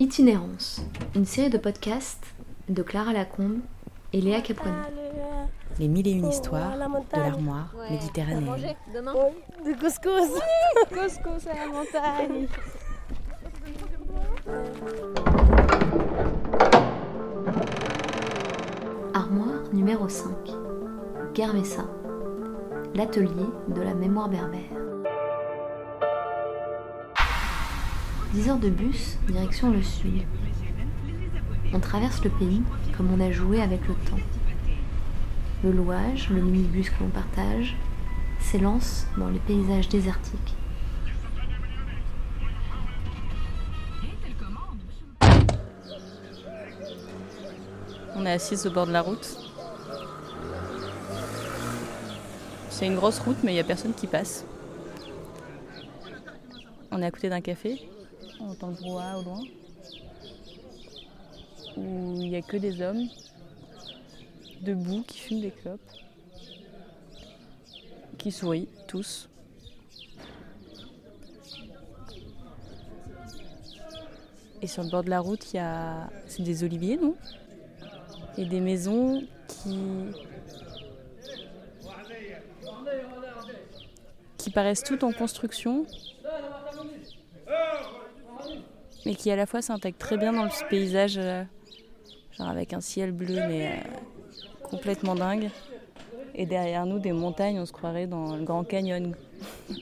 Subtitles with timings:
[0.00, 0.80] Itinérance,
[1.14, 2.24] une série de podcasts
[2.70, 3.58] de Clara Lacombe
[4.14, 4.74] et Léa Caproni.
[5.78, 8.74] Les mille et une histoires de l'armoire méditerranéenne.
[8.94, 9.12] Demain
[9.62, 10.40] De couscous
[10.88, 12.48] Couscous à la montagne
[19.12, 20.30] Armoire numéro 5.
[21.34, 21.84] Guermessa.
[22.94, 23.28] L'atelier
[23.68, 24.89] de la mémoire berbère.
[28.32, 30.22] 10 heures de bus, direction le sud.
[31.72, 32.62] On traverse le pays
[32.96, 34.20] comme on a joué avec le temps.
[35.64, 37.76] Le louage, le minibus que l'on partage,
[38.38, 40.54] s'élance dans les paysages désertiques.
[48.14, 49.36] On est assis au bord de la route.
[52.68, 54.44] C'est une grosse route, mais il n'y a personne qui passe.
[56.92, 57.80] On est à côté d'un café.
[58.40, 59.42] On entend le brouhaha au loin.
[61.76, 63.08] Où il n'y a que des hommes
[64.60, 65.80] debout qui fument des clopes.
[68.18, 69.28] Qui sourient, tous.
[74.62, 76.10] Et sur le bord de la route, il y a.
[76.26, 77.16] C'est des oliviers, non?
[78.36, 79.78] Et des maisons qui.
[84.36, 85.86] qui paraissent toutes en construction,
[89.06, 91.44] mais qui à la fois s'intègrent très bien dans ce paysage, euh,
[92.38, 95.50] genre avec un ciel bleu, mais euh, complètement dingue.
[96.34, 99.14] Et derrière nous, des montagnes, on se croirait dans le Grand Canyon.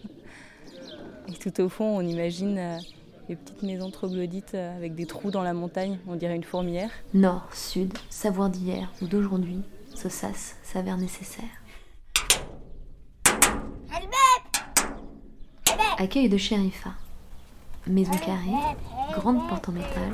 [1.28, 2.78] Et tout au fond, on imagine euh,
[3.28, 6.90] les petites maisons troglodytes euh, avec des trous dans la montagne, on dirait une fourmilière.
[7.12, 9.60] Nord, sud, savoir d'hier ou d'aujourd'hui,
[9.94, 11.44] ce sas s'avère nécessaire.
[15.98, 16.90] Accueil de Sherifa.
[17.86, 18.76] Maison carrée,
[19.18, 20.12] grande porte en métal,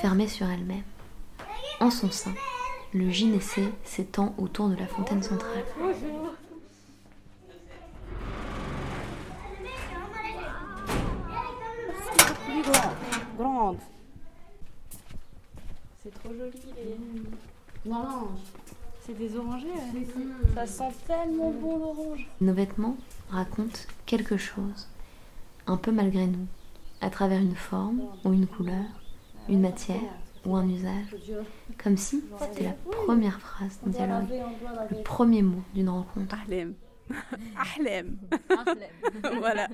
[0.00, 0.82] fermée sur elle-même.
[1.80, 2.34] En son sein,
[2.92, 5.64] le gynécée s'étend autour de la fontaine centrale.
[13.38, 13.78] Grande.
[16.02, 16.52] C'est trop joli.
[17.84, 18.28] Non, non.
[19.04, 19.68] C'est des orangers.
[20.54, 22.26] Ça sent tellement bon l'orange.
[22.40, 22.96] Nos vêtements
[23.30, 24.88] racontent quelque chose,
[25.66, 26.46] un peu malgré nous,
[27.01, 28.85] à travers une forme ou une couleur,
[29.49, 30.13] une matière
[30.45, 31.15] ou un usage,
[31.81, 34.29] comme si c'était la première phrase d'un dialogue,
[34.89, 36.35] le premier mot d'une rencontre.
[36.45, 36.73] Ahlem.
[37.57, 38.17] Ahlem.
[39.39, 39.67] voilà.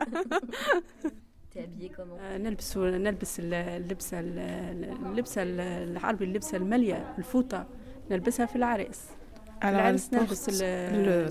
[1.52, 7.68] T'es habillée comment نلبس نلبس اللبسه اللبسه العربي اللبسه الماليه الفوطه
[8.12, 9.02] نلبسها في العريس
[9.63, 11.31] alors, le,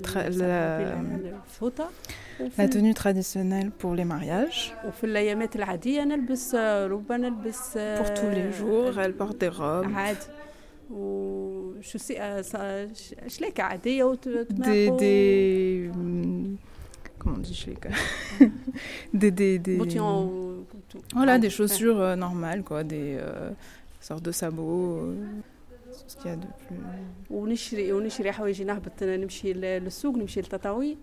[2.56, 4.74] la tenue traditionnelle pour les mariages.
[7.98, 9.86] Pour tous les jours, elle porte des robes.
[14.50, 16.56] Des, des hmm,
[17.18, 17.66] comment on dit
[19.14, 19.78] des, des, des,
[21.14, 23.50] voilà, des chaussures euh, normales, quoi, des euh,
[24.00, 24.98] sortes de sabots.
[24.98, 25.14] Euh
[26.07, 27.31] ce qu'il y a de plus.
[27.31, 30.97] ونشري ونشري حوايج نهبط نمشي للسوق نمشي لتطاوين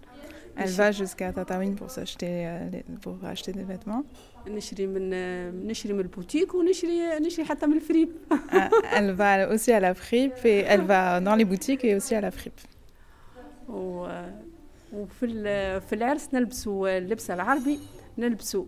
[0.56, 4.05] Elle va jusqu'à Tataouine pour s'acheter euh, les- pour acheter des vêtements.
[4.49, 5.10] نشري من
[5.66, 10.44] نشري من البوتيك ونشري نشري حتى من الفريب Ah, elle va aussi à la fripe
[10.44, 12.60] et elle va dans les boutiques et aussi à la fripe.
[13.69, 14.09] و
[14.93, 17.78] وفي ال- في العرس نلبسوا اللبس العربي
[18.19, 18.65] نلبسوا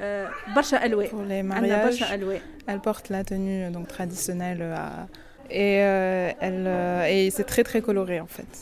[0.00, 3.88] آه، برشا الوان Pour les عندنا mariages, برشا الوان elle porte la tenue euh, donc
[3.88, 5.06] traditionnelle à-
[5.50, 8.52] et euh, elle euh, et c'est très très coloré en fait.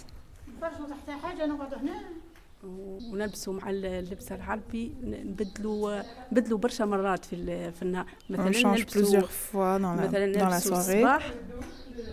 [2.64, 8.66] ونلبسوا مع اللبس العربي نبدلوا نبدلوا برشا مرات في ال- في النهار On مثلا change
[8.66, 10.78] نلبسوا plusieurs fois dans la, مثلا dans la نلبسوا soirée.
[10.78, 11.32] الصباح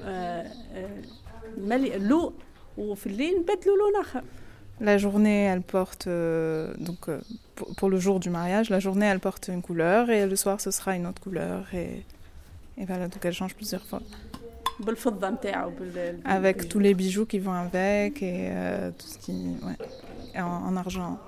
[0.05, 1.01] آه، آه،
[1.57, 2.33] ملي لو
[2.77, 4.23] وفي الليل نبدلوا لون اخر
[4.79, 7.17] La journée, elle porte euh, donc euh,
[7.55, 10.57] pour, pour le jour du mariage, la journée elle porte une couleur et le soir
[10.65, 11.89] ce sera une autre couleur et
[12.81, 14.40] et voilà donc elle change plusieurs fois بالفضه نتاعو بال
[16.24, 19.76] avec tous les bijoux qui vont avec et euh, tout ce qui ouais
[20.34, 21.18] et en, en argent.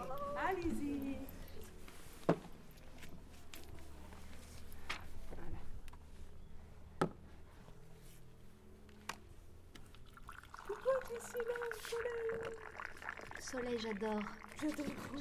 [13.39, 14.21] Soleil, j'adore.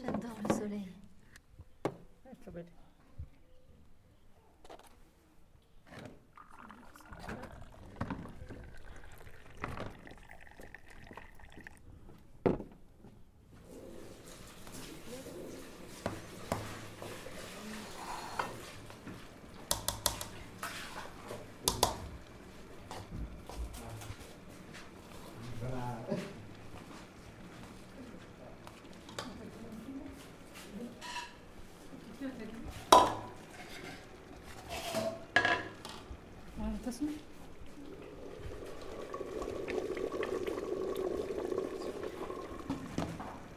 [0.03, 0.89] J'adore le soleil.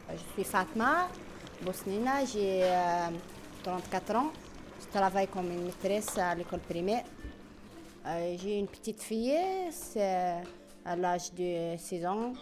[0.09, 1.07] Je suis Fatma
[1.63, 2.63] Bosnina, j'ai
[3.63, 4.31] 34 ans.
[4.79, 7.03] Je travaille comme une maîtresse à l'école primaire.
[8.05, 9.35] Euh, j'ai une petite fille,
[9.71, 10.41] c'est
[10.85, 12.33] à l'âge de 6 ans.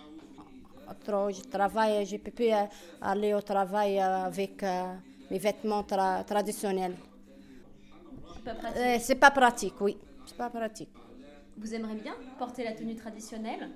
[0.88, 2.66] Je travaille, je peux plus euh,
[3.02, 4.94] aller au travail avec euh,
[5.32, 6.96] mes vêtements tra- traditionnels.
[8.44, 8.52] Pas.
[8.78, 9.98] Euh, C'est pas pratique, oui.
[10.28, 10.90] C'est pas pratique.
[11.58, 13.70] Vous aimeriez bien porter la tenue traditionnelle?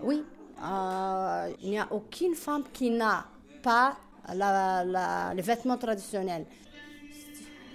[0.00, 0.22] Oui,
[0.64, 3.26] euh, il n'y a aucune femme qui n'a
[3.62, 3.96] pas
[4.34, 6.46] la, la- les vêtements traditionnels.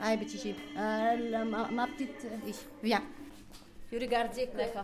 [0.01, 0.57] Allez, petit chip.
[0.77, 2.25] Euh, ma, ma petite.
[2.25, 2.51] euh,
[2.83, 3.03] Viens.
[3.91, 4.31] Je regarde.
[4.55, 4.83] D'accord.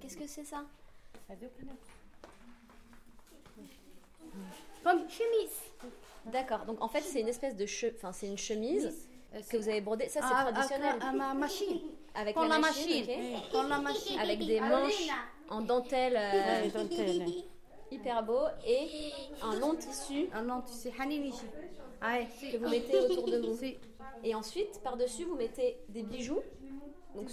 [0.00, 0.64] Qu'est-ce que c'est ça?
[4.82, 5.90] Comme chemise.
[6.26, 6.64] D'accord.
[6.66, 7.86] Donc en fait, c'est une espèce de che...
[7.96, 9.08] enfin, c'est une chemise
[9.48, 10.08] que vous avez brodée.
[10.08, 10.94] Ça, c'est Ah, traditionnel.
[11.00, 11.78] À, à ma machine.
[12.14, 13.04] Avec la la machine,
[13.78, 14.18] la.
[14.20, 15.08] Avec des manches
[15.50, 16.68] en dentelle euh,
[17.90, 18.88] hyper beau et
[19.42, 20.42] un long tissu Ah
[20.72, 21.34] sais, Hanini.
[22.00, 23.58] Allez, que vous mettez autour de vous.
[24.22, 26.40] Et ensuite, par-dessus, vous mettez des bijoux
[27.14, 27.28] donc,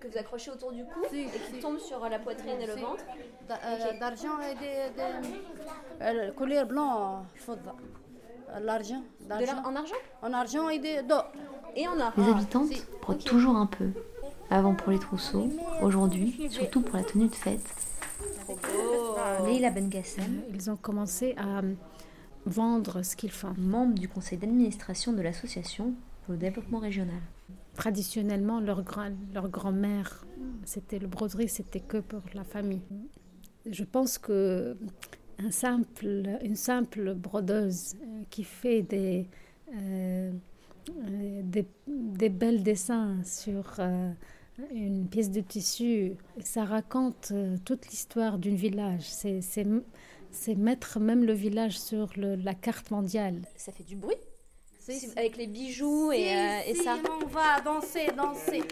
[0.00, 1.60] que vous accrochez autour du cou Si, et qui si.
[1.60, 3.04] tombent sur la poitrine et le ventre.
[3.48, 4.96] Da- euh, D'argent et de.
[4.96, 7.24] de euh, couleur blanc,
[8.62, 9.02] l'argent.
[9.28, 11.30] L'ar- en argent En argent et de- d'or.
[11.76, 12.12] et en or.
[12.16, 12.70] Les Ah, habitantes
[13.02, 13.90] brodent toujours un peu.
[14.50, 15.48] Avant pour les trousseaux,
[15.82, 17.64] aujourd'hui, surtout pour la tenue de fête.
[19.46, 21.62] Leila Bengassem, Ils ont commencé à
[22.46, 23.54] vendre ce qu'ils font.
[23.56, 25.94] membre du conseil d'administration de l'association
[26.24, 27.20] pour le développement régional.
[27.74, 30.24] Traditionnellement, leur, grand, leur grand-mère,
[30.64, 32.82] c'était le broderie, c'était que pour la famille.
[33.66, 34.76] Je pense que
[35.44, 39.26] un simple, une simple brodeuse euh, qui fait des,
[39.74, 40.30] euh,
[40.90, 44.10] euh, des, des belles dessins sur euh,
[44.72, 47.32] une pièce de tissu, ça raconte
[47.64, 49.04] toute l'histoire d'un village.
[49.04, 49.66] C'est, c'est,
[50.30, 53.40] c'est mettre même le village sur le- la carte mondiale.
[53.56, 54.16] Ça fait du bruit
[54.78, 55.18] Si, Si- si.
[55.18, 56.96] avec les bijoux et, Si, euh, et si, ça.
[57.22, 58.62] On va danser, danser.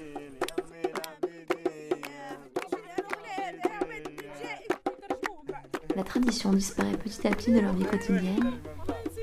[5.98, 8.52] La tradition disparaît petit à petit de leur vie quotidienne,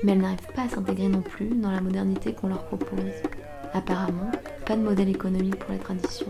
[0.02, 3.14] mais elle n'arrive pas à s'intégrer non plus dans la modernité qu'on leur propose.
[3.72, 4.30] Apparemment,
[4.66, 6.26] pas de modèle économique pour la tradition.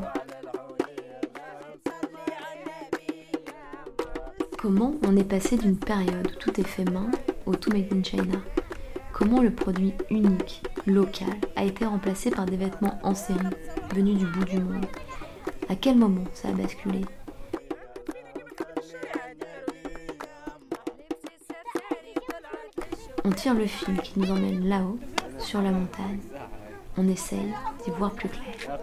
[4.57, 7.11] Comment on est passé d'une période où tout est fait main
[7.45, 8.39] au tout made in China?
[9.13, 13.41] Comment le produit unique, local, a été remplacé par des vêtements en série,
[13.97, 14.87] venus du bout du monde?
[15.69, 17.01] À quel moment ça a basculé?
[23.26, 25.00] On tire le fil qui nous emmène là-haut,
[25.40, 26.20] sur la montagne.
[26.96, 27.52] On essaye
[27.84, 28.78] d'y voir plus clair.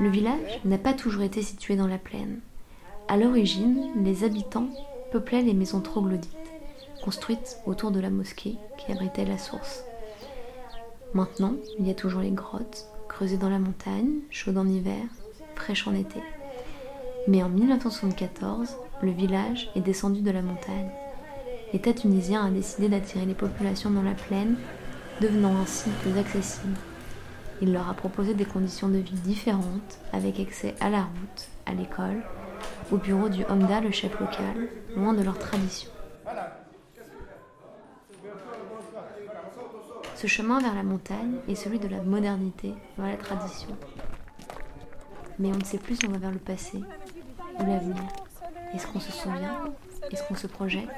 [0.00, 2.40] Le village n'a pas toujours été situé dans la plaine.
[3.08, 4.70] À l'origine, les habitants
[5.12, 6.32] peuplaient les maisons troglodytes,
[7.04, 9.84] construites autour de la mosquée qui abritait la source.
[11.12, 15.04] Maintenant, il y a toujours les grottes, creusées dans la montagne, chaudes en hiver,
[15.56, 16.20] fraîches en été.
[17.26, 20.90] Mais en 1974, le village est descendu de la montagne.
[21.72, 24.56] L'État tunisien a décidé d'attirer les populations dans la plaine,
[25.20, 26.76] devenant ainsi plus accessible.
[27.60, 31.74] Il leur a proposé des conditions de vie différentes, avec accès à la route, à
[31.74, 32.22] l'école,
[32.90, 35.90] au bureau du Homda, le chef local, loin de leur tradition.
[40.14, 43.68] Ce chemin vers la montagne est celui de la modernité vers la tradition.
[45.38, 46.80] Mais on ne sait plus si on va vers le passé
[47.64, 48.02] l'avenir.
[48.74, 49.64] Est-ce qu'on se souvient
[50.10, 50.88] Est-ce qu'on se projette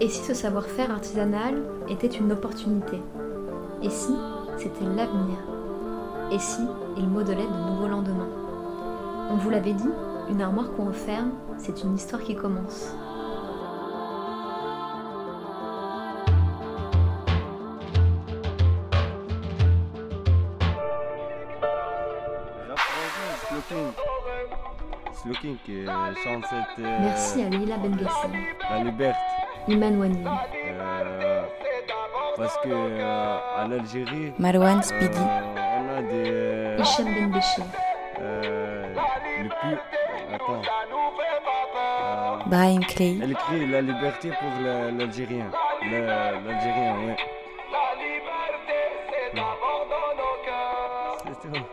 [0.00, 3.02] Et si ce savoir-faire artisanal était une opportunité
[3.82, 4.14] Et si
[4.56, 5.38] c'était l'avenir
[6.30, 6.62] Et si
[6.96, 8.28] il modelait de nouveaux lendemains
[9.30, 9.90] On vous l'avait dit,
[10.30, 12.94] une armoire qu'on referme, c'est une histoire qui commence.
[25.12, 26.84] C'est Looking qui chante cette.
[26.84, 28.32] euh, Merci à Leila Bengassem,
[28.70, 29.18] La liberté.
[29.68, 30.24] Iman Wani,
[30.54, 31.42] Euh,
[32.36, 35.18] parce que euh, en Algérie, Marwan euh, Speedy.
[35.18, 36.30] on a des.
[36.30, 37.62] euh, Hicham Ben Béché,
[38.20, 38.94] euh,
[39.42, 39.78] le plus.
[40.34, 40.62] Attends.
[40.62, 43.18] Euh, Brahim Clay.
[43.22, 45.46] elle crie la liberté pour la- l'Algérien.
[45.82, 46.06] Le-
[46.46, 47.12] L'Algérien, oui.
[51.24, 51.64] C'est tout.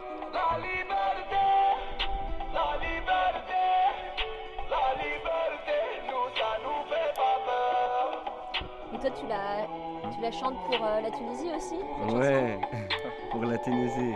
[9.05, 11.75] Toi, tu la, tu la chantes pour euh, la Tunisie aussi
[12.15, 12.59] Ouais,
[13.31, 14.13] pour la Tunisie.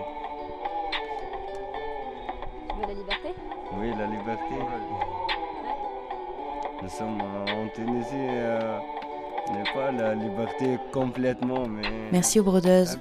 [2.69, 3.29] Tu veux la liberté?
[3.77, 4.55] Oui, la liberté.
[6.81, 8.77] Nous sommes en Tunisie, euh,
[9.51, 11.81] n'est pas la liberté complètement, mais.
[12.12, 12.98] Merci aux brodeuses.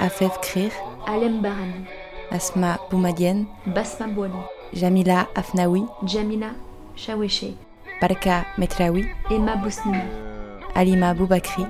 [0.00, 0.70] Afef Krir,
[1.06, 1.86] Alem Barani,
[2.30, 4.34] Asma Boumadienne, Basma Bouali,
[4.72, 6.48] Jamila Afnaoui, Jamila
[6.96, 7.54] Shaweche,
[8.00, 10.33] Barka Metraoui, Emma Bousnina, Euh,
[10.74, 11.64] Alima Boubakri,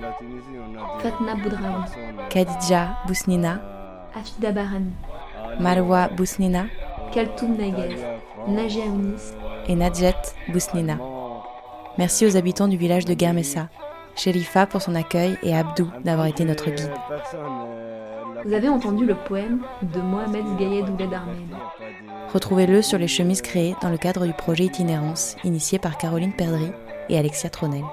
[1.03, 1.85] Fatna Boudraoui,
[2.31, 3.61] Khadija Bousnina,
[4.15, 4.93] Afida Barani,
[5.61, 6.67] Marwa Bousnina
[7.13, 9.35] Kaltoum Naguez, Talia, France, Najia Ounis,
[9.69, 10.15] et Nadjet
[10.49, 10.99] Bousnina.
[11.99, 13.69] Merci aux habitants du village de Guermessa,
[14.17, 16.91] Sherifa pour son accueil et Abdou d'avoir été notre guide.
[18.45, 21.55] Vous avez entendu le poème de Mohamed Zgayed Ouled Ahmed.
[22.33, 26.73] Retrouvez-le sur les chemises créées dans le cadre du projet Itinérance, initié par Caroline Perdry
[27.09, 27.85] et Alexia Tronel.